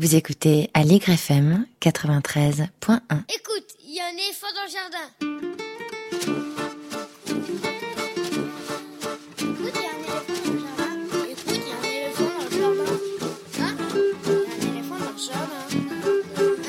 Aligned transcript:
Vous 0.00 0.14
écoutez 0.16 0.70
Allegre 0.72 1.10
FM 1.10 1.66
93.1. 1.82 2.64
Écoute, 3.28 3.66
il 3.84 3.94
y 3.94 4.00
a 4.00 4.06
un 4.06 4.16
éléphant 4.16 4.46
dans 4.54 4.64
le 4.64 4.70
jardin. 4.70 5.06
Écoute, 9.36 9.74
il 9.74 9.82
y 9.82 9.84
a 9.84 9.90
un 9.92 10.00
éléphant 10.00 10.32
dans 10.32 10.46
le 10.46 10.60
jardin. 10.64 10.96
Écoute, 11.28 11.52
il 11.52 11.68
y 11.68 11.70
a 11.70 11.76
un 11.76 11.84
éléphant 11.84 12.30
dans 12.32 12.44
le 12.46 12.50
jardin. 12.56 12.92
Hein? 13.60 13.76
Il 14.16 14.64
y 14.64 14.64
a 14.64 14.64
un 14.64 14.72
éléphant 14.72 14.96
dans 14.96 15.12
le 15.12 15.18
jardin. 15.18 15.64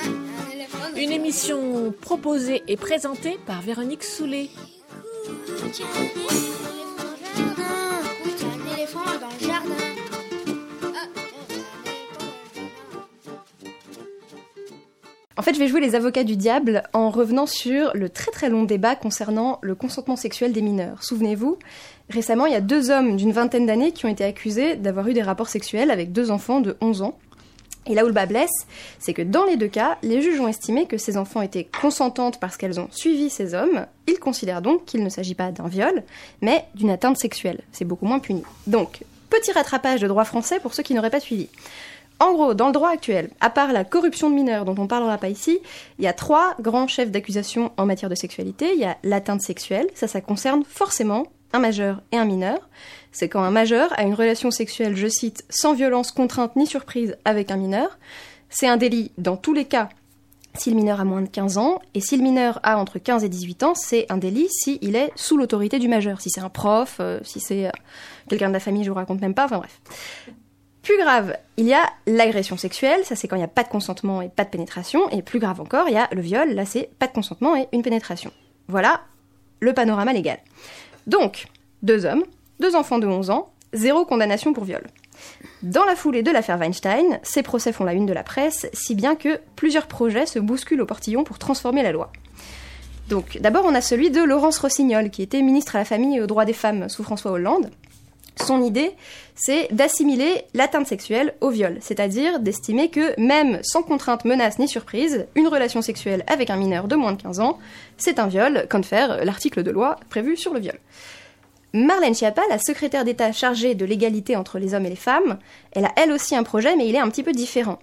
Hein 0.04 0.12
un 0.36 0.52
éléphant 0.52 0.80
dans 0.82 0.90
le 0.90 1.02
Une 1.02 1.14
émission 1.14 1.94
proposée 2.02 2.64
et 2.68 2.76
présentée 2.76 3.40
par 3.46 3.62
Véronique 3.62 4.04
Soulet. 4.04 4.50
Écoute, 5.48 5.80
il 5.80 5.80
y 5.80 5.84
a 5.84 5.88
un 5.88 6.02
éléphant 6.02 6.71
En 15.42 15.44
fait, 15.44 15.56
je 15.56 15.60
vais 15.60 15.68
jouer 15.68 15.82
les 15.82 15.96
avocats 15.96 16.24
du 16.24 16.36
diable 16.36 16.84
en 16.94 17.10
revenant 17.10 17.48
sur 17.48 17.90
le 17.96 18.10
très 18.10 18.30
très 18.30 18.48
long 18.48 18.62
débat 18.62 18.96
concernant 18.96 19.58
le 19.64 19.74
consentement 19.74 20.16
sexuel 20.16 20.54
des 20.54 20.62
mineurs. 20.62 21.04
Souvenez-vous, 21.04 21.58
récemment, 22.12 22.46
il 22.46 22.54
y 22.54 22.56
a 22.56 22.62
deux 22.62 22.92
hommes 22.92 23.18
d'une 23.18 23.32
vingtaine 23.32 23.66
d'années 23.66 23.92
qui 23.92 24.06
ont 24.06 24.10
été 24.10 24.24
accusés 24.24 24.76
d'avoir 24.76 25.08
eu 25.08 25.16
des 25.16 25.24
rapports 25.24 25.50
sexuels 25.50 25.90
avec 25.90 26.12
deux 26.12 26.30
enfants 26.30 26.62
de 26.62 26.78
11 26.80 27.02
ans. 27.02 27.18
Et 27.88 27.96
là 27.96 28.04
où 28.04 28.08
le 28.08 28.14
bas 28.14 28.28
blesse, 28.28 28.52
c'est 29.00 29.16
que 29.16 29.24
dans 29.24 29.44
les 29.46 29.58
deux 29.58 29.68
cas, 29.68 29.98
les 30.04 30.22
juges 30.22 30.40
ont 30.40 30.48
estimé 30.48 30.86
que 30.86 31.00
ces 31.00 31.18
enfants 31.18 31.42
étaient 31.42 31.68
consentantes 31.82 32.40
parce 32.40 32.56
qu'elles 32.56 32.80
ont 32.80 32.90
suivi 32.92 33.32
ces 33.32 33.56
hommes. 33.56 33.88
Ils 34.08 34.20
considèrent 34.20 34.62
donc 34.62 34.86
qu'il 34.86 35.04
ne 35.04 35.10
s'agit 35.10 35.34
pas 35.34 35.52
d'un 35.52 35.68
viol, 35.68 36.04
mais 36.44 36.66
d'une 36.76 36.92
atteinte 36.92 37.18
sexuelle. 37.18 37.62
C'est 37.72 37.84
beaucoup 37.84 38.06
moins 38.06 38.20
puni. 38.20 38.44
Donc, 38.68 39.00
petit 39.32 39.52
rattrapage 39.54 40.02
de 40.02 40.08
droit 40.08 40.26
français 40.26 40.60
pour 40.60 40.76
ceux 40.76 40.84
qui 40.84 40.94
n'auraient 40.94 41.10
pas 41.10 41.20
suivi. 41.20 41.50
En 42.22 42.34
gros, 42.34 42.54
dans 42.54 42.68
le 42.68 42.72
droit 42.72 42.92
actuel, 42.92 43.32
à 43.40 43.50
part 43.50 43.74
la 43.74 43.84
corruption 43.84 44.30
de 44.30 44.36
mineurs 44.36 44.64
dont 44.64 44.76
on 44.78 44.86
parlera 44.86 45.18
pas 45.18 45.30
ici, 45.30 45.60
il 45.98 46.06
y 46.06 46.08
a 46.08 46.14
trois 46.14 46.54
grands 46.60 46.88
chefs 46.88 47.10
d'accusation 47.10 47.72
en 47.78 47.88
matière 47.88 48.12
de 48.12 48.16
sexualité. 48.16 48.74
Il 48.76 48.80
y 48.80 48.86
a 48.86 48.96
l'atteinte 49.02 49.42
sexuelle, 49.42 49.88
ça, 49.96 50.08
ça 50.08 50.22
concerne 50.22 50.64
forcément 50.64 51.26
un 51.52 51.58
majeur 51.58 52.04
et 52.12 52.18
un 52.18 52.26
mineur. 52.26 52.70
C'est 53.12 53.28
quand 53.28 53.42
un 53.42 53.50
majeur 53.50 53.92
a 53.98 54.04
une 54.04 54.14
relation 54.14 54.52
sexuelle, 54.52 54.96
je 54.96 55.08
cite, 55.08 55.44
sans 55.50 55.74
violence, 55.74 56.12
contrainte 56.12 56.56
ni 56.56 56.68
surprise 56.68 57.18
avec 57.26 57.50
un 57.50 57.58
mineur. 57.58 57.98
C'est 58.52 58.68
un 58.68 58.78
délit 58.78 59.12
dans 59.18 59.36
tous 59.36 59.54
les 59.54 59.66
cas 59.66 59.90
si 60.58 60.70
le 60.70 60.76
mineur 60.76 61.00
a 61.00 61.06
moins 61.06 61.22
de 61.22 61.28
15 61.28 61.58
ans, 61.58 61.82
et 61.94 62.02
si 62.02 62.18
le 62.18 62.24
mineur 62.24 62.60
a 62.62 62.78
entre 62.78 63.00
15 63.00 63.24
et 63.24 63.30
18 63.30 63.64
ans, 63.64 63.74
c'est 63.74 64.06
un 64.12 64.18
délit 64.18 64.50
s'il 64.50 64.96
est 64.96 65.12
sous 65.16 65.38
l'autorité 65.38 65.80
du 65.80 65.88
majeur. 65.88 66.22
Si 66.22 66.30
c'est 66.30 66.42
un 66.42 66.50
prof, 66.50 66.98
euh, 67.00 67.20
si 67.24 67.40
c'est 67.40 67.68
euh, 67.68 67.72
quelqu'un 68.30 68.50
de 68.50 68.54
la 68.54 68.60
famille, 68.60 68.84
je 68.84 68.90
vous 68.90 68.96
raconte 68.96 69.22
même 69.22 69.34
pas, 69.34 69.46
enfin 69.46 69.58
bref. 69.58 69.80
Plus 70.82 70.98
grave, 70.98 71.38
il 71.58 71.66
y 71.66 71.74
a 71.74 71.86
l'agression 72.08 72.58
sexuelle, 72.58 73.06
ça 73.06 73.16
c'est 73.16 73.28
quand 73.28 73.36
il 73.36 73.40
n'y 73.40 73.46
a 73.46 73.50
pas 73.50 73.64
de 73.64 73.70
consentement 73.70 74.22
et 74.22 74.30
pas 74.30 74.46
de 74.46 74.50
pénétration, 74.50 75.10
et 75.10 75.22
plus 75.22 75.40
grave 75.40 75.62
encore, 75.62 75.88
il 75.88 75.94
y 75.94 75.98
a 75.98 76.10
le 76.12 76.22
viol, 76.22 76.50
là 76.54 76.66
c'est 76.66 76.90
pas 76.98 77.08
de 77.08 77.14
consentement 77.14 77.56
et 77.56 77.68
une 77.72 77.84
pénétration. 77.84 78.32
Voilà 78.68 79.02
le 79.60 79.74
panorama 79.74 80.12
légal. 80.12 80.40
Donc, 81.06 81.48
deux 81.84 82.06
hommes, 82.06 82.24
deux 82.60 82.76
enfants 82.76 83.00
de 83.00 83.08
11 83.08 83.30
ans, 83.30 83.52
zéro 83.74 84.06
condamnation 84.06 84.54
pour 84.54 84.64
viol. 84.64 84.84
Dans 85.62 85.86
la 85.86 85.96
foulée 85.96 86.24
de 86.24 86.32
l'affaire 86.32 86.58
Weinstein, 86.58 87.20
ces 87.22 87.44
procès 87.44 87.72
font 87.72 87.84
la 87.84 87.94
une 87.94 88.08
de 88.08 88.14
la 88.14 88.24
presse, 88.24 88.68
si 88.74 88.96
bien 88.96 89.16
que 89.16 89.40
plusieurs 89.56 89.88
projets 89.88 90.26
se 90.26 90.40
bousculent 90.40 90.82
au 90.82 90.86
portillon 90.86 91.24
pour 91.24 91.38
transformer 91.38 91.84
la 91.84 91.92
loi. 91.92 92.12
Donc, 93.10 93.38
d'abord, 93.40 93.66
on 93.66 93.76
a 93.76 93.82
celui 93.82 94.10
de 94.10 94.24
Laurence 94.24 94.58
Rossignol, 94.58 95.10
qui 95.10 95.22
était 95.22 95.42
ministre 95.42 95.76
à 95.76 95.80
la 95.80 95.86
famille 95.86 96.18
et 96.18 96.22
aux 96.22 96.28
droits 96.28 96.46
des 96.46 96.54
femmes 96.54 96.90
sous 96.90 97.04
François 97.04 97.32
Hollande. 97.32 97.70
Son 98.38 98.64
idée, 98.64 98.92
c'est 99.36 99.68
d'assimiler 99.72 100.46
l'atteinte 100.54 100.88
sexuelle 100.88 101.34
au 101.42 101.50
viol, 101.50 101.78
c'est-à-dire 101.82 102.40
d'estimer 102.40 102.90
que 102.90 103.20
même 103.20 103.60
sans 103.62 103.84
contrainte, 103.84 104.26
menace 104.26 104.58
ni 104.58 104.68
surprise, 104.68 105.28
une 105.36 105.48
relation 105.48 105.82
sexuelle 105.82 106.24
avec 106.28 106.50
un 106.50 106.56
mineur 106.56 106.88
de 106.88 106.96
moins 106.96 107.12
de 107.12 107.22
15 107.22 107.40
ans, 107.40 107.60
c'est 107.98 108.20
un 108.20 108.28
viol, 108.28 108.68
confère 108.70 109.24
l'article 109.26 109.64
de 109.64 109.72
loi 109.72 109.98
prévu 110.10 110.38
sur 110.38 110.54
le 110.54 110.60
viol. 110.60 110.80
Marlène 111.74 112.14
Schiappa, 112.14 112.42
la 112.50 112.58
secrétaire 112.58 113.06
d'État 113.06 113.32
chargée 113.32 113.76
de 113.76 113.86
l'égalité 113.86 114.36
entre 114.36 114.60
les 114.60 114.74
hommes 114.74 114.86
et 114.86 114.90
les 114.90 114.96
femmes, 114.96 115.38
elle 115.72 115.86
a 115.86 115.92
elle 115.96 116.12
aussi 116.12 116.36
un 116.36 116.44
projet, 116.44 116.76
mais 116.76 116.88
il 116.88 116.96
est 116.96 117.00
un 117.00 117.10
petit 117.10 117.24
peu 117.24 117.32
différent. 117.32 117.80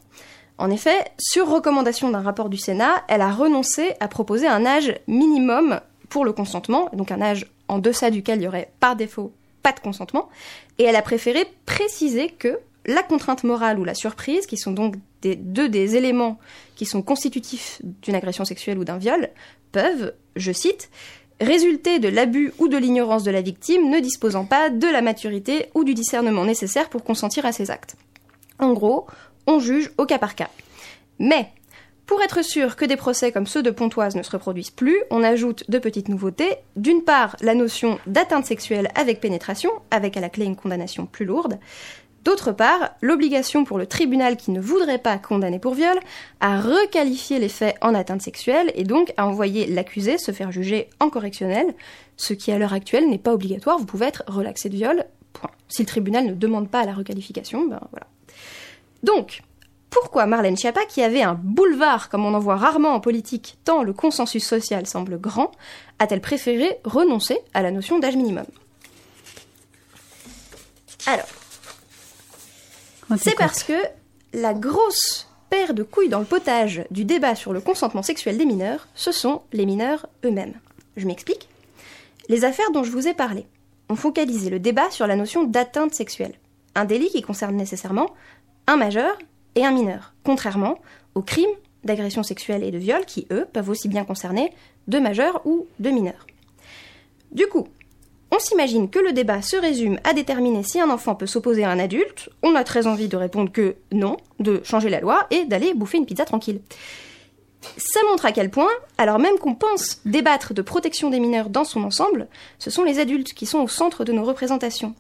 En 0.59 0.71
effet, 0.71 1.05
sur 1.19 1.49
recommandation 1.49 2.11
d'un 2.11 2.21
rapport 2.21 2.49
du 2.49 2.59
Sénat, 2.59 3.03
elle 3.09 3.23
a 3.23 3.31
renoncé 3.31 3.95
à 4.01 4.09
proposer 4.09 4.47
un 4.47 4.67
âge 4.67 4.95
minimum 5.07 5.81
pour 6.09 6.25
le 6.25 6.33
consentement, 6.33 6.91
donc 6.93 7.13
un 7.13 7.23
âge 7.23 7.47
en 7.69 7.79
deçà 7.79 8.11
duquel 8.11 8.41
il 8.41 8.45
y 8.45 8.49
aurait 8.49 8.73
par 8.81 8.97
défaut 8.97 9.33
de 9.73 9.81
consentement, 9.81 10.29
et 10.79 10.85
elle 10.85 10.97
a 10.97 11.03
préféré 11.03 11.45
préciser 11.67 12.29
que 12.29 12.59
la 12.87 13.03
contrainte 13.03 13.45
morale 13.45 13.79
ou 13.79 13.85
la 13.85 13.95
surprise, 13.95 14.47
qui 14.47 14.57
sont 14.57 14.73
donc 14.73 14.95
deux 15.23 15.69
des 15.69 15.97
éléments 15.97 16.39
qui 16.77 16.87
sont 16.87 17.03
constitutifs 17.03 17.81
d'une 17.83 18.15
agression 18.15 18.45
sexuelle 18.45 18.79
ou 18.79 18.85
d'un 18.85 18.99
viol, 18.99 19.31
peuvent, 19.73 20.15
je 20.37 20.53
cite, 20.53 20.91
résulter 21.41 21.99
de 21.99 22.09
l'abus 22.09 22.53
ou 22.59 22.69
de 22.69 22.77
l'ignorance 22.77 23.25
de 23.25 23.31
la 23.31 23.43
victime 23.43 23.91
ne 23.91 24.01
disposant 24.01 24.45
pas 24.45 24.71
de 24.71 24.87
la 24.87 25.03
maturité 25.03 25.67
ou 25.75 25.85
du 25.85 25.95
discernement 25.95 26.45
nécessaire 26.45 26.89
pour 26.89 27.05
consentir 27.05 27.47
à 27.47 27.53
ces 27.53 27.71
actes. 27.71 27.97
En 28.59 28.73
gros, 28.73 29.07
on 29.47 29.61
juge 29.61 29.91
au 29.99 30.07
cas 30.07 30.19
par 30.19 30.35
cas. 30.35 30.51
Mais, 31.19 31.51
pour 32.09 32.23
être 32.23 32.43
sûr 32.43 32.75
que 32.75 32.87
des 32.87 32.97
procès 32.97 33.33
comme 33.33 33.47
ceux 33.47 33.63
de 33.63 33.71
Pontoise 33.71 34.17
ne 34.17 34.23
se 34.23 34.31
reproduisent 34.31 34.71
plus, 34.71 34.97
on 35.11 35.23
ajoute 35.23 35.65
deux 35.69 35.79
petites 35.79 36.09
nouveautés. 36.09 36.57
D'une 36.75 37.05
part, 37.05 37.37
la 37.43 37.55
notion 37.55 37.99
d'atteinte 38.07 38.47
sexuelle 38.47 38.89
avec 38.95 39.21
pénétration, 39.21 39.71
avec 39.91 40.17
à 40.17 40.21
la 40.21 40.31
clé 40.31 40.47
une 40.47 40.57
condamnation 40.57 41.05
plus 41.05 41.27
lourde. 41.27 41.59
D'autre 42.25 42.51
part, 42.51 42.93
l'obligation 43.03 43.65
pour 43.65 43.77
le 43.77 43.87
tribunal 43.87 44.39
qui 44.39 44.53
ne 44.53 44.61
voudrait 44.61 44.99
pas 44.99 45.19
condamner 45.19 45.59
pour 45.59 45.75
viol 45.75 45.99
à 46.41 46.63
requalifier 46.63 47.39
les 47.39 47.51
faits 47.51 47.77
en 47.83 47.95
atteinte 47.95 48.23
sexuelle 48.23 48.73
et 48.75 48.85
donc 48.85 49.13
à 49.19 49.27
envoyer 49.27 49.67
l'accusé 49.67 50.17
se 50.17 50.33
faire 50.33 50.51
juger 50.51 50.89
en 51.01 51.11
correctionnel, 51.11 51.75
ce 52.17 52.33
qui 52.33 52.51
à 52.53 52.59
l'heure 52.59 52.73
actuelle 52.73 53.11
n'est 53.11 53.19
pas 53.19 53.35
obligatoire, 53.35 53.79
vous 53.79 53.85
pouvez 53.85 54.07
être 54.07 54.25
relaxé 54.29 54.71
de 54.71 54.77
viol, 54.77 55.05
point. 55.35 55.51
Si 55.69 55.83
le 55.83 55.87
tribunal 55.87 56.25
ne 56.25 56.33
demande 56.33 56.71
pas 56.71 56.87
la 56.87 56.95
requalification, 56.95 57.67
ben 57.67 57.81
voilà. 57.91 58.07
Donc, 59.03 59.43
pourquoi 59.91 60.27
Marlène 60.27 60.57
Schiappa, 60.57 60.85
qui 60.87 61.03
avait 61.03 61.23
un 61.23 61.35
boulevard 61.35 62.09
comme 62.09 62.25
on 62.25 62.35
en 62.35 62.39
voit 62.39 62.57
rarement 62.57 62.95
en 62.95 63.01
politique 63.01 63.59
tant 63.65 63.83
le 63.83 63.93
consensus 63.93 64.47
social 64.47 64.87
semble 64.87 65.19
grand, 65.19 65.53
a-t-elle 65.99 66.21
préféré 66.21 66.79
renoncer 66.85 67.39
à 67.55 67.63
la 67.63 67.71
notion 67.71 67.99
d'âge 67.99 68.17
minimum? 68.17 68.47
Alors, 71.07 71.27
c'est 73.17 73.37
parce 73.37 73.63
que 73.63 73.73
la 74.35 74.53
grosse 74.53 75.29
paire 75.49 75.73
de 75.73 75.83
couilles 75.83 76.11
dans 76.11 76.19
le 76.19 76.27
potage 76.27 76.85
du 76.91 77.05
débat 77.05 77.35
sur 77.35 77.53
le 77.55 77.61
consentement 77.61 78.03
sexuel 78.03 78.37
des 78.37 78.45
mineurs, 78.45 78.89
ce 78.95 79.13
sont 79.13 79.43
les 79.53 79.65
mineurs 79.65 80.07
eux-mêmes. 80.25 80.55
Je 80.97 81.07
m'explique. 81.07 81.49
Les 82.29 82.45
affaires 82.45 82.71
dont 82.73 82.85
je 82.85 82.91
vous 82.91 83.09
ai 83.09 83.15
parlé 83.15 83.47
ont 83.89 83.97
focalisé 83.97 84.51
le 84.51 84.59
débat 84.59 84.91
sur 84.91 85.07
la 85.07 85.17
notion 85.17 85.45
d'atteinte 85.45 85.95
sexuelle, 85.95 86.35
un 86.75 86.85
délit 86.85 87.09
qui 87.09 87.23
concerne 87.23 87.57
nécessairement 87.57 88.11
un 88.67 88.77
majeur 88.77 89.17
et 89.59 89.65
un 89.65 89.73
mineur, 89.73 90.15
contrairement 90.25 90.79
aux 91.15 91.23
crimes 91.23 91.51
d'agression 91.85 92.23
sexuelle 92.23 92.63
et 92.63 92.71
de 92.71 92.79
viol 92.79 93.05
qui, 93.05 93.27
eux, 93.33 93.47
peuvent 93.53 93.69
aussi 93.69 93.89
bien 93.89 94.05
concerner 94.05 94.53
deux 94.87 95.01
majeurs 95.01 95.43
ou 95.45 95.67
deux 95.81 95.91
mineurs. 95.91 96.27
Du 97.33 97.47
coup, 97.47 97.67
on 98.31 98.39
s'imagine 98.39 98.89
que 98.89 98.99
le 98.99 99.13
débat 99.13 99.43
se 99.43 99.57
résume 99.57 99.99
à 100.05 100.13
déterminer 100.13 100.63
si 100.63 100.81
un 100.81 100.91
enfant 100.91 101.15
peut 101.15 101.27
s'opposer 101.27 101.65
à 101.65 101.71
un 101.71 101.79
adulte, 101.79 102.31
on 102.43 102.55
a 102.55 102.63
très 102.63 102.87
envie 102.87 103.09
de 103.09 103.17
répondre 103.17 103.51
que 103.51 103.77
non, 103.91 104.17
de 104.39 104.61
changer 104.65 104.91
la 104.91 105.01
loi 105.01 105.27
et 105.31 105.45
d'aller 105.45 105.75
bouffer 105.75 105.99
une 105.99 106.07
pizza 106.07 106.25
tranquille. 106.25 106.61
Ça 107.77 108.01
montre 108.09 108.27
à 108.27 108.33
quel 108.33 108.51
point, 108.51 108.71
alors 108.97 109.19
même 109.19 109.39
qu'on 109.39 109.57
pense 109.57 110.01
débattre 110.05 110.55
de 110.55 110.63
protection 110.63 111.11
des 111.11 111.19
mineurs 111.19 111.51
dans 111.51 111.65
son 111.65 111.83
ensemble, 111.83 112.29
ce 112.61 112.71
sont 112.71 112.85
les 112.85 113.01
adultes 113.01 113.35
qui 113.35 113.47
sont 113.47 113.59
au 113.59 113.69
centre 113.69 114.05
de 114.05 114.13
nos 114.13 114.25
représentations. 114.25 114.95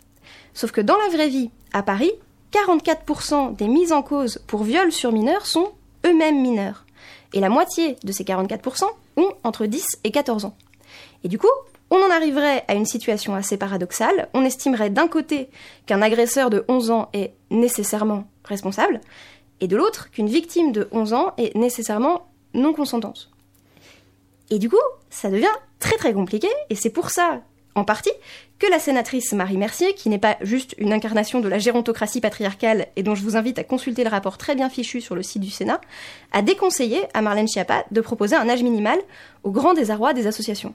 Sauf 0.52 0.72
que 0.72 0.80
dans 0.80 0.96
la 0.96 1.08
vraie 1.08 1.28
vie, 1.28 1.50
à 1.72 1.84
Paris, 1.84 2.12
44% 2.52 3.56
des 3.56 3.68
mises 3.68 3.92
en 3.92 4.02
cause 4.02 4.42
pour 4.46 4.62
viol 4.62 4.92
sur 4.92 5.12
mineurs 5.12 5.46
sont 5.46 5.72
eux-mêmes 6.06 6.40
mineurs. 6.40 6.84
Et 7.34 7.40
la 7.40 7.50
moitié 7.50 7.96
de 8.04 8.12
ces 8.12 8.24
44% 8.24 8.84
ont 9.16 9.32
entre 9.44 9.66
10 9.66 10.00
et 10.04 10.10
14 10.10 10.46
ans. 10.46 10.56
Et 11.24 11.28
du 11.28 11.38
coup, 11.38 11.48
on 11.90 11.96
en 11.96 12.10
arriverait 12.10 12.64
à 12.68 12.74
une 12.74 12.86
situation 12.86 13.34
assez 13.34 13.56
paradoxale. 13.56 14.28
On 14.34 14.44
estimerait 14.44 14.90
d'un 14.90 15.08
côté 15.08 15.48
qu'un 15.86 16.02
agresseur 16.02 16.50
de 16.50 16.64
11 16.68 16.90
ans 16.90 17.08
est 17.12 17.32
nécessairement 17.50 18.24
responsable, 18.44 19.00
et 19.60 19.68
de 19.68 19.76
l'autre 19.76 20.10
qu'une 20.10 20.28
victime 20.28 20.72
de 20.72 20.88
11 20.92 21.12
ans 21.12 21.34
est 21.36 21.54
nécessairement 21.54 22.28
non 22.54 22.72
consentante. 22.72 23.30
Et 24.50 24.58
du 24.58 24.70
coup, 24.70 24.76
ça 25.10 25.30
devient 25.30 25.46
très 25.78 25.96
très 25.96 26.12
compliqué, 26.12 26.48
et 26.70 26.74
c'est 26.74 26.90
pour 26.90 27.10
ça, 27.10 27.42
en 27.78 27.84
partie, 27.84 28.12
que 28.58 28.66
la 28.70 28.78
sénatrice 28.78 29.32
Marie 29.32 29.56
Mercier, 29.56 29.94
qui 29.94 30.08
n'est 30.08 30.18
pas 30.18 30.36
juste 30.40 30.74
une 30.78 30.92
incarnation 30.92 31.40
de 31.40 31.48
la 31.48 31.58
gérontocratie 31.58 32.20
patriarcale 32.20 32.88
et 32.96 33.02
dont 33.02 33.14
je 33.14 33.22
vous 33.22 33.36
invite 33.36 33.58
à 33.58 33.64
consulter 33.64 34.04
le 34.04 34.10
rapport 34.10 34.36
très 34.36 34.54
bien 34.54 34.68
fichu 34.68 35.00
sur 35.00 35.14
le 35.14 35.22
site 35.22 35.42
du 35.42 35.50
Sénat, 35.50 35.80
a 36.32 36.42
déconseillé 36.42 37.02
à 37.14 37.22
Marlène 37.22 37.48
Schiappa 37.48 37.84
de 37.90 38.00
proposer 38.00 38.36
un 38.36 38.48
âge 38.48 38.62
minimal 38.62 38.98
au 39.44 39.50
grand 39.50 39.74
désarroi 39.74 40.12
des 40.12 40.26
associations. 40.26 40.74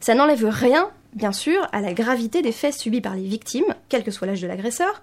Ça 0.00 0.14
n'enlève 0.14 0.44
rien 0.46 0.90
bien 1.14 1.32
sûr, 1.32 1.66
à 1.72 1.80
la 1.80 1.92
gravité 1.92 2.42
des 2.42 2.52
faits 2.52 2.74
subis 2.74 3.00
par 3.00 3.14
les 3.14 3.22
victimes, 3.22 3.74
quel 3.88 4.04
que 4.04 4.10
soit 4.10 4.26
l'âge 4.26 4.40
de 4.40 4.46
l'agresseur, 4.46 5.02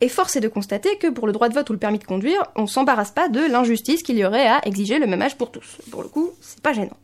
et 0.00 0.08
force 0.08 0.36
est 0.36 0.40
de 0.40 0.48
constater 0.48 0.98
que 0.98 1.08
pour 1.08 1.26
le 1.26 1.32
droit 1.32 1.48
de 1.48 1.54
vote 1.54 1.68
ou 1.70 1.72
le 1.72 1.78
permis 1.78 1.98
de 1.98 2.04
conduire, 2.04 2.44
on 2.54 2.66
s'embarrasse 2.66 3.10
pas 3.10 3.28
de 3.28 3.40
l'injustice 3.40 4.02
qu'il 4.02 4.18
y 4.18 4.24
aurait 4.24 4.46
à 4.46 4.66
exiger 4.66 4.98
le 4.98 5.06
même 5.06 5.22
âge 5.22 5.36
pour 5.36 5.50
tous. 5.50 5.78
Pour 5.90 6.02
le 6.02 6.08
coup, 6.08 6.30
c'est 6.40 6.60
pas 6.60 6.72
gênant. 6.72 6.96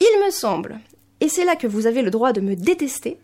Il 0.00 0.24
me 0.24 0.30
semble, 0.30 0.78
et 1.22 1.28
c'est 1.28 1.44
là 1.44 1.54
que 1.54 1.68
vous 1.68 1.86
avez 1.86 2.02
le 2.02 2.10
droit 2.10 2.32
de 2.32 2.40
me 2.40 2.56
détester, 2.56 3.16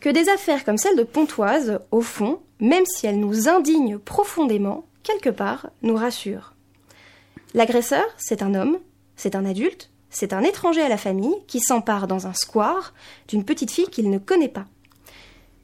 que 0.00 0.08
des 0.08 0.28
affaires 0.28 0.64
comme 0.64 0.78
celle 0.78 0.96
de 0.96 1.04
Pontoise, 1.04 1.78
au 1.92 2.00
fond, 2.00 2.40
même 2.58 2.84
si 2.86 3.06
elles 3.06 3.20
nous 3.20 3.48
indignent 3.48 3.98
profondément, 3.98 4.84
quelque 5.04 5.30
part, 5.30 5.70
nous 5.82 5.94
rassurent. 5.94 6.54
L'agresseur, 7.54 8.04
c'est 8.16 8.42
un 8.42 8.56
homme, 8.56 8.78
c'est 9.14 9.36
un 9.36 9.44
adulte, 9.44 9.90
c'est 10.10 10.32
un 10.32 10.42
étranger 10.42 10.82
à 10.82 10.88
la 10.88 10.96
famille 10.96 11.36
qui 11.46 11.60
s'empare 11.60 12.08
dans 12.08 12.26
un 12.26 12.34
square 12.34 12.94
d'une 13.28 13.44
petite 13.44 13.70
fille 13.70 13.86
qu'il 13.86 14.10
ne 14.10 14.18
connaît 14.18 14.48
pas. 14.48 14.66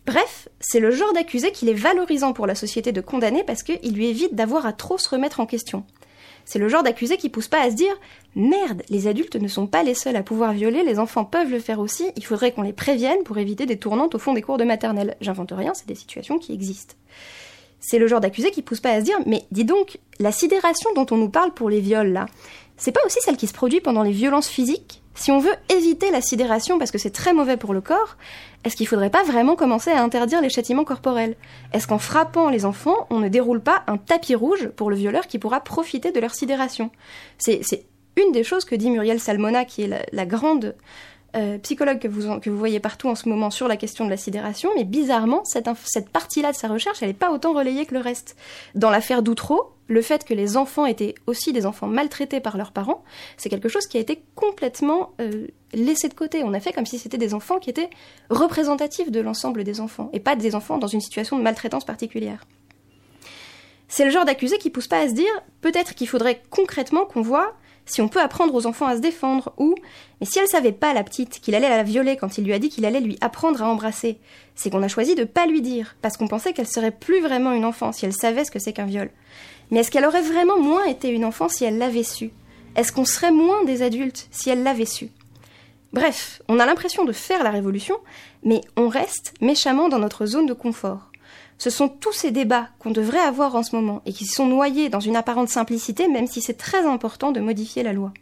Bref, 0.07 0.49
c'est 0.61 0.79
le 0.79 0.93
genre 0.93 1.15
d'accusé 1.15 1.51
qu'il 1.51 1.69
est 1.69 1.75
valorisant 1.75 2.33
pour 2.33 2.47
la 2.47 2.55
société 2.55 2.93
de 2.93 3.01
condamner 3.01 3.43
parce 3.43 3.65
qu'il 3.65 3.93
lui 3.93 4.07
évite 4.07 4.37
d'avoir 4.37 4.67
à 4.67 4.73
trop 4.73 4.99
se 4.99 5.09
remettre 5.09 5.41
en 5.41 5.47
question. 5.47 5.85
C'est 6.47 6.61
le 6.61 6.69
genre 6.69 6.85
d'accusé 6.85 7.19
qui 7.19 7.29
pousse 7.29 7.49
pas 7.49 7.61
à 7.61 7.71
se 7.71 7.75
dire 7.75 7.95
Merde, 8.37 8.83
les 8.89 9.09
adultes 9.09 9.37
ne 9.37 9.49
sont 9.49 9.67
pas 9.67 9.83
les 9.83 9.95
seuls 9.95 10.17
à 10.17 10.23
pouvoir 10.23 10.53
violer, 10.53 10.85
les 10.85 10.99
enfants 10.99 11.25
peuvent 11.25 11.51
le 11.51 11.59
faire 11.59 11.81
aussi, 11.81 12.07
il 12.17 12.25
faudrait 12.25 12.53
qu'on 12.53 12.63
les 12.63 12.73
prévienne 12.73 13.23
pour 13.25 13.37
éviter 13.37 13.67
des 13.67 13.79
tournantes 13.79 14.15
au 14.15 14.19
fond 14.19 14.33
des 14.33 14.43
cours 14.43 14.57
de 14.57 14.65
maternelle. 14.65 15.17
J'invente 15.21 15.53
rien, 15.53 15.75
c'est 15.75 15.89
des 15.89 15.95
situations 15.97 16.39
qui 16.39 16.55
existent. 16.55 16.95
C'est 17.81 17.99
le 17.99 18.07
genre 18.07 18.21
d'accusé 18.21 18.51
qui 18.51 18.63
pousse 18.63 18.81
pas 18.81 18.93
à 18.93 19.01
se 19.01 19.05
dire 19.05 19.19
Mais 19.27 19.45
dis 19.51 19.65
donc, 19.65 19.99
la 20.21 20.33
sidération 20.33 20.91
dont 20.95 21.07
on 21.11 21.17
nous 21.17 21.29
parle 21.29 21.53
pour 21.53 21.69
les 21.69 21.81
viols 21.81 22.13
là, 22.13 22.27
c'est 22.77 22.93
pas 22.93 23.05
aussi 23.05 23.19
celle 23.21 23.37
qui 23.37 23.49
se 23.49 23.53
produit 23.53 23.81
pendant 23.81 24.03
les 24.03 24.13
violences 24.13 24.49
physiques? 24.49 25.03
Si 25.17 25.31
on 25.31 25.39
veut 25.39 25.55
éviter 25.75 26.11
la 26.11 26.21
sidération 26.21 26.79
parce 26.79 26.91
que 26.91 26.99
c'est 26.99 27.11
très 27.11 27.33
mauvais 27.33 27.57
pour 27.57 27.73
le 27.73 27.81
corps, 27.81 28.17
est-ce 28.65 28.77
qu'il 28.77 28.87
faudrait 28.87 29.11
pas 29.11 29.25
vraiment 29.25 29.57
commencer 29.57 29.91
à 29.91 30.03
interdire 30.03 30.43
les 30.43 30.51
châtiments 30.51 30.85
corporels? 30.85 31.37
Est-ce 31.73 31.87
qu'en 31.87 31.99
frappant 31.99 32.51
les 32.51 32.65
enfants, 32.65 33.07
on 33.11 33.19
ne 33.19 33.29
déroule 33.29 33.61
pas 33.61 33.83
un 33.87 33.97
tapis 33.97 34.35
rouge 34.35 34.69
pour 34.77 34.91
le 34.91 34.97
violeur 34.97 35.27
qui 35.27 35.39
pourra 35.39 35.61
profiter 35.61 36.13
de 36.13 36.21
leur 36.21 36.35
sidération? 36.35 36.91
C'est 37.39 37.63
une 38.17 38.33
des 38.33 38.45
choses 38.45 38.65
que 38.65 38.75
dit 38.75 38.91
Muriel 38.91 39.19
Salmona, 39.19 39.65
qui 39.65 39.83
est 39.83 40.07
la 40.13 40.27
grande 40.27 40.77
euh, 41.37 41.59
psychologue 41.59 41.99
que 41.99 42.09
vous, 42.09 42.57
voyez 42.57 42.81
partout 42.81 43.09
en 43.09 43.15
ce 43.15 43.29
moment 43.29 43.51
sur 43.51 43.69
la 43.69 43.77
question 43.77 44.05
de 44.05 44.11
la 44.11 44.17
sidération, 44.17 44.71
mais 44.75 44.85
bizarrement, 44.85 45.43
cette, 45.45 46.09
partie-là 46.09 46.53
de 46.53 46.57
sa 46.57 46.69
recherche, 46.69 47.03
elle 47.03 47.09
n'est 47.09 47.15
pas 47.15 47.31
autant 47.31 47.53
relayée 47.53 47.85
que 47.85 47.95
le 47.95 48.01
reste. 48.01 48.37
Dans 48.75 48.91
l'affaire 48.91 49.23
d'Outreau, 49.23 49.73
le 49.89 50.03
fait 50.03 50.25
que 50.25 50.35
les 50.35 50.57
enfants 50.57 50.87
étaient 50.87 51.15
aussi 51.27 51.53
des 51.53 51.67
enfants 51.67 51.87
maltraités 51.87 52.41
par 52.41 52.57
leurs 52.57 52.73
parents, 52.73 53.05
c'est 53.37 53.49
quelque 53.49 53.69
chose 53.69 53.87
qui 53.87 53.99
a 53.99 54.01
été 54.01 54.23
complètement 54.35 55.13
euh, 55.21 55.47
laissé 55.73 56.09
de 56.09 56.15
côté. 56.15 56.43
On 56.43 56.55
a 56.55 56.61
fait 56.61 56.73
comme 56.73 56.87
si 56.87 56.99
c'était 56.99 57.19
des 57.19 57.35
enfants 57.35 57.59
qui 57.59 57.71
étaient 57.71 57.91
représentatifs 58.31 59.11
de 59.11 59.21
l'ensemble 59.21 59.63
des 59.63 59.81
enfants, 59.81 60.11
et 60.13 60.21
pas 60.21 60.37
des 60.37 60.55
enfants 60.55 60.79
dans 60.79 60.87
une 60.87 61.01
situation 61.01 61.39
de 61.39 61.43
maltraitance 61.43 61.85
particulière. 61.85 62.47
C'est 63.89 64.05
le 64.05 64.11
genre 64.11 64.25
d'accusé 64.25 64.59
qui 64.59 64.71
pousse 64.71 64.89
pas 64.89 65.01
à 65.01 65.09
se 65.09 65.15
dire 65.15 65.31
peut-être 65.61 65.95
qu'il 65.95 66.09
faudrait 66.09 66.43
concrètement 66.51 67.05
qu'on 67.05 67.23
voit 67.23 67.55
si 67.87 68.03
on 68.03 68.09
peut 68.09 68.21
apprendre 68.21 68.55
aux 68.55 68.67
enfants 68.67 68.87
à 68.87 68.97
se 68.97 69.01
défendre, 69.01 69.53
ou 69.57 69.75
mais 70.21 70.27
si 70.27 70.39
elle 70.39 70.49
savait 70.49 70.73
pas, 70.73 70.93
la 70.93 71.05
petite, 71.05 71.41
qu'il 71.41 71.55
allait 71.55 71.69
la 71.69 71.83
violer 71.83 72.17
quand 72.17 72.37
il 72.37 72.45
lui 72.45 72.53
a 72.53 72.59
dit 72.59 72.69
qu'il 72.69 72.85
allait 72.85 73.01
lui 73.01 73.17
apprendre 73.21 73.63
à 73.63 73.69
embrasser, 73.69 74.19
c'est 74.55 74.71
qu'on 74.71 74.83
a 74.83 74.89
choisi 74.89 75.15
de 75.15 75.25
pas 75.25 75.47
lui 75.47 75.63
dire, 75.63 75.97
parce 76.03 76.17
qu'on 76.17 76.29
pensait 76.29 76.53
qu'elle 76.53 76.67
serait 76.67 76.91
plus 76.91 77.21
vraiment 77.21 77.53
une 77.53 77.65
enfant 77.65 77.93
si 77.93 78.05
elle 78.05 78.13
savait 78.13 78.45
ce 78.45 78.51
que 78.51 78.59
c'est 78.59 78.73
qu'un 78.73 78.87
viol. 78.87 79.11
Mais 79.71 79.81
est-ce 79.81 79.91
qu'elle 79.91 80.07
aurait 80.07 80.23
vraiment 80.23 80.59
moins 80.59 80.85
été 80.85 81.09
une 81.09 81.25
enfant 81.25 81.49
si 81.49 81.65
elle 81.65 81.79
l'avait 81.79 82.03
su? 82.03 82.31
Est-ce 82.77 82.93
qu'on 82.93 83.05
serait 83.05 83.33
moins 83.33 83.65
des 83.65 83.83
adultes 83.83 84.29
si 84.31 84.51
elle 84.51 84.63
l'avait 84.63 84.85
su? 84.85 85.11
Bref, 85.93 86.43
on 86.49 86.61
a 86.61 86.67
l'impression 86.67 87.05
de 87.05 87.13
faire 87.13 87.43
la 87.43 87.51
révolution, 87.51 87.97
mais 88.43 88.61
on 88.77 88.89
reste 88.89 89.35
méchamment 89.41 89.89
dans 89.89 89.99
notre 89.99 90.27
zone 90.27 90.47
de 90.47 90.53
confort. 90.53 91.11
Ce 91.59 91.71
sont 91.71 91.89
tous 91.89 92.13
ces 92.13 92.31
débats 92.31 92.69
qu'on 92.79 92.91
devrait 92.91 93.19
avoir 93.19 93.55
en 93.57 93.63
ce 93.63 93.75
moment 93.75 94.03
et 94.05 94.13
qui 94.13 94.27
sont 94.27 94.47
noyés 94.47 94.89
dans 94.89 95.01
une 95.01 95.17
apparente 95.17 95.49
simplicité, 95.49 96.09
même 96.09 96.27
si 96.27 96.43
c'est 96.43 96.55
très 96.59 96.85
important 96.85 97.33
de 97.33 97.41
modifier 97.41 97.83
la 97.83 97.93
loi. 97.93 98.13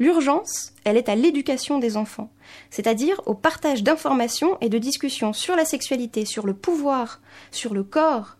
L'urgence, 0.00 0.72
elle 0.84 0.96
est 0.96 1.08
à 1.08 1.16
l'éducation 1.16 1.78
des 1.78 1.96
enfants, 1.96 2.30
c'est-à-dire 2.70 3.20
au 3.26 3.34
partage 3.34 3.82
d'informations 3.82 4.56
et 4.60 4.68
de 4.68 4.78
discussions 4.78 5.32
sur 5.32 5.56
la 5.56 5.64
sexualité, 5.64 6.24
sur 6.24 6.46
le 6.46 6.54
pouvoir, 6.54 7.20
sur 7.50 7.74
le 7.74 7.82
corps, 7.82 8.36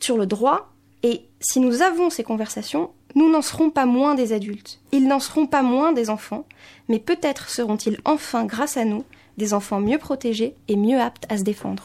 sur 0.00 0.16
le 0.16 0.26
droit, 0.26 0.72
et 1.04 1.22
si 1.40 1.60
nous 1.60 1.82
avons 1.82 2.10
ces 2.10 2.24
conversations, 2.24 2.90
nous 3.14 3.30
n'en 3.30 3.42
serons 3.42 3.70
pas 3.70 3.86
moins 3.86 4.14
des 4.14 4.32
adultes, 4.32 4.80
ils 4.90 5.06
n'en 5.06 5.20
seront 5.20 5.46
pas 5.46 5.62
moins 5.62 5.92
des 5.92 6.10
enfants, 6.10 6.46
mais 6.88 6.98
peut-être 6.98 7.48
seront-ils 7.50 8.00
enfin, 8.04 8.44
grâce 8.44 8.76
à 8.76 8.84
nous, 8.84 9.04
des 9.36 9.54
enfants 9.54 9.80
mieux 9.80 9.98
protégés 9.98 10.54
et 10.68 10.76
mieux 10.76 11.00
aptes 11.00 11.26
à 11.28 11.38
se 11.38 11.42
défendre. 11.42 11.82